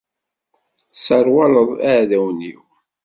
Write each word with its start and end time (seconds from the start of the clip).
Tesserwaleḍ 0.91 1.69
iɛdawen-iw. 1.91 2.61